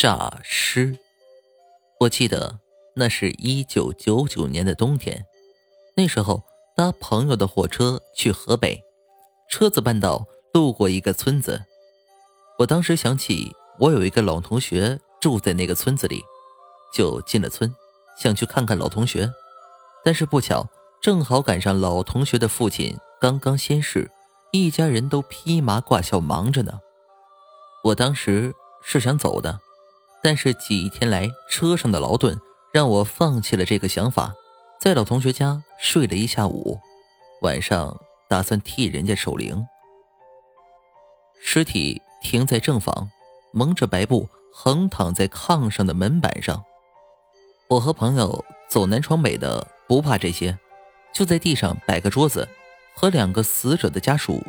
[0.00, 0.96] 诈尸。
[1.98, 2.58] 我记得
[2.96, 5.26] 那是一九九九年的冬天，
[5.94, 6.42] 那时候
[6.74, 8.82] 搭朋友的火车去河北，
[9.50, 11.62] 车子半道路过一个村子，
[12.60, 16.22] 我当时想起我有一个老同学住在那个村子里，
[16.94, 17.70] 就进了村，
[18.16, 19.30] 想去看看老同学，
[20.02, 20.66] 但是不巧
[21.02, 24.10] 正好赶上老同学的父亲刚刚仙逝，
[24.50, 26.80] 一家人都披麻挂孝忙着呢。
[27.84, 29.60] 我当时是想走的，
[30.22, 32.38] 但是几天来车上的劳顿
[32.72, 34.34] 让我放弃了这个想法，
[34.78, 36.78] 在老同学家睡了一下午，
[37.42, 39.66] 晚上打算替人家守灵。
[41.42, 43.10] 尸体停在正房，
[43.52, 46.62] 蒙着白布，横躺在炕上的门板上。
[47.68, 50.58] 我和朋友走南闯北的，不怕这些，
[51.14, 52.46] 就在地上摆个桌子，
[52.94, 54.44] 和两个死者的家属，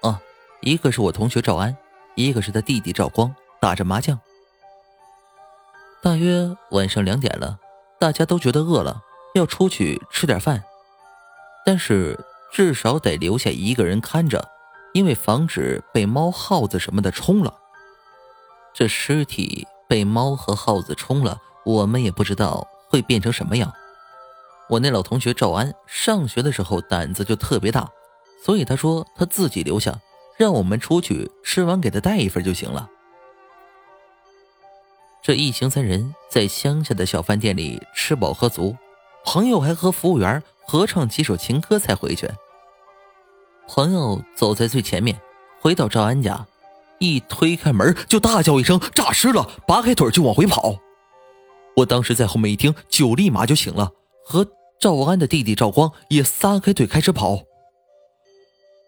[0.00, 0.20] 啊，
[0.62, 1.76] 一个是我同学赵安。
[2.14, 4.18] 一个是他弟弟赵光打着麻将。
[6.02, 7.60] 大约晚上两点了，
[8.00, 9.02] 大家都觉得饿了，
[9.34, 10.64] 要出去吃点饭，
[11.64, 12.18] 但是
[12.52, 14.48] 至少得留下一个人看着，
[14.94, 17.54] 因为防止被猫、耗子什么的冲了。
[18.74, 23.72] 这尸体被猫和耗子冲了，我们也不知道会变成什么样。
[24.70, 27.88] 我那老同学赵安上学的时候胆子就特别大，
[28.44, 29.96] 所以他说他自己留下。
[30.38, 32.88] 让我们出去吃完，给他带一份就行了。
[35.22, 38.76] 这一行三人在乡下的小饭店里吃饱喝足，
[39.24, 42.28] 朋友还和服务员合唱几首情歌才回去。
[43.68, 45.16] 朋友走在最前面，
[45.60, 46.44] 回到赵安家，
[46.98, 50.74] 一推开门就大叫一声“诈尸了”，拔开腿就往回跑。
[51.76, 53.92] 我当时在后面一听，酒立马就醒了，
[54.24, 54.44] 和
[54.80, 57.38] 赵安的弟弟赵光也撒开腿开始跑。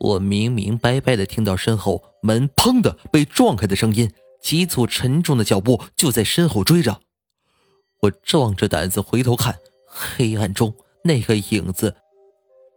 [0.00, 4.12] 我明明白白的听到身后门“砰”的被撞开的声音，
[4.46, 7.00] 急促沉重的脚步就在身后追着。
[8.02, 9.58] 我壮着胆子回头看，
[9.88, 11.96] 黑暗中那个影子，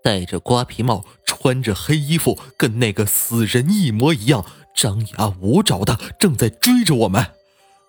[0.04, 4.44] 戴着瓜皮帽，穿着黑衣服，跟那个死人一模一样，
[4.76, 7.24] 张牙舞爪的正在追着我们。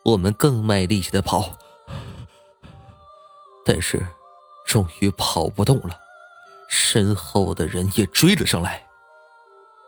[0.04, 1.58] 我们更卖力气的跑，
[3.64, 4.06] 但是
[4.66, 5.98] 终于跑不动了，
[6.68, 8.84] 身后的人也追了上来。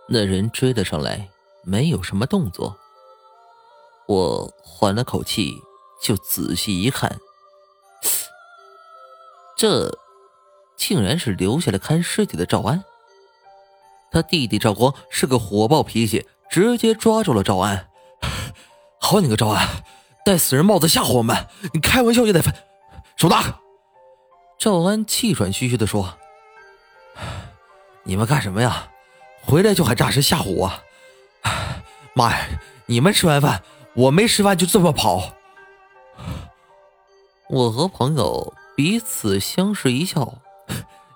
[0.08, 1.28] 那人追了上来，
[1.62, 2.78] 没有什么动作。
[4.12, 5.62] 我缓了口气，
[6.03, 7.19] 就仔细一看，
[9.56, 9.99] 这
[10.77, 12.84] 竟然是留下来看尸体的赵安。
[14.11, 17.89] 他弟弟赵光是个火爆脾气，直接抓住了赵安。
[19.00, 19.83] 好你个赵安，
[20.27, 21.49] 戴死人帽子吓唬我们！
[21.73, 22.53] 你开玩笑也得分，
[23.17, 23.61] 手大！
[24.59, 26.19] 赵安气喘吁吁的说
[28.05, 28.91] ：“你们干什么呀？”
[29.43, 30.73] 回来就喊诈尸吓唬我，
[32.15, 32.47] 妈呀！
[32.87, 33.62] 你们吃完饭，
[33.94, 35.32] 我没吃饭就这么跑。
[37.48, 40.34] 我和朋友彼此相视一笑，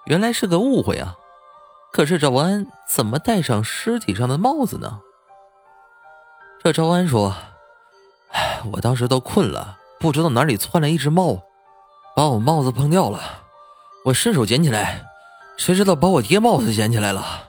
[0.05, 1.17] 原来是个误会啊。
[1.93, 5.01] 可是赵安怎么戴上尸体上的帽子呢？
[6.63, 7.35] 这赵安说
[8.73, 11.43] ：“我当时都困了，不知道哪里窜来一只猫，
[12.15, 13.21] 把我帽子碰掉了。
[14.05, 15.03] 我伸手捡起来，
[15.57, 17.49] 谁知道把我爹帽子捡起来了。”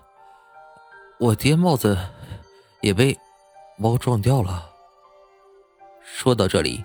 [1.20, 1.98] 我爹帽子
[2.80, 3.20] 也被
[3.76, 4.70] 猫撞掉了。
[6.16, 6.84] 说到这里，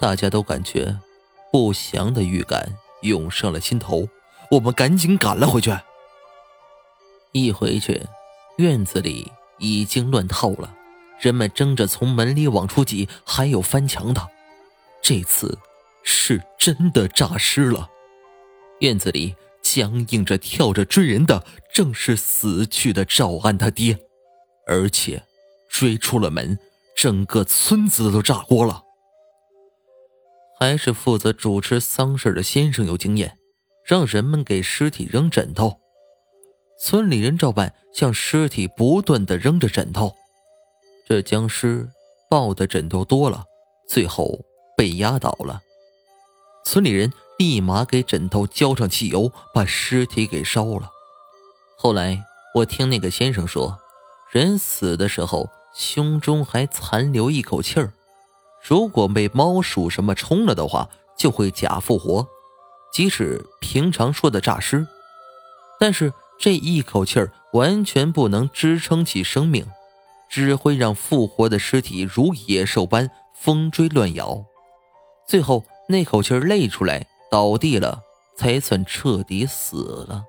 [0.00, 0.98] 大家都感觉
[1.52, 2.66] 不祥的预感
[3.02, 4.08] 涌上了心头。
[4.50, 5.70] 我们赶紧赶了回去。
[7.32, 8.02] 一回去，
[8.56, 10.74] 院子里已经乱套了，
[11.20, 14.28] 人们争着从门里往出挤，还有翻墙的。
[15.02, 15.58] 这次
[16.02, 17.88] 是真的诈尸了。
[18.80, 19.36] 院子里。
[19.66, 21.42] 僵硬着跳着追人的，
[21.72, 23.98] 正是死去的赵安他爹，
[24.66, 25.22] 而且
[25.70, 26.58] 追出了门，
[26.96, 28.82] 整个村子都炸锅了。
[30.58, 33.36] 还是负责主持丧事的先生有经验，
[33.84, 35.78] 让人们给尸体扔枕头。
[36.80, 40.12] 村里人照办，向尸体不断的扔着枕头，
[41.06, 41.88] 这僵尸
[42.30, 43.44] 抱的枕头多了，
[43.88, 44.40] 最后
[44.76, 45.60] 被压倒了。
[46.64, 47.12] 村里人。
[47.36, 50.88] 立马给枕头浇上汽油，把尸体给烧了。
[51.76, 52.24] 后来
[52.54, 53.76] 我听那个先生说，
[54.30, 57.92] 人死的时候胸中还残留一口气儿，
[58.62, 60.88] 如果被猫鼠什么冲了的话，
[61.18, 62.26] 就会假复活，
[62.92, 64.86] 即使平常说的诈尸，
[65.78, 69.66] 但是这一口气儿完全不能支撑起生命，
[70.30, 74.44] 只会让复活的尸体如野兽般疯追乱咬，
[75.26, 77.06] 最后那口气儿累出来。
[77.30, 78.00] 倒地了，
[78.36, 80.24] 才算彻底死了。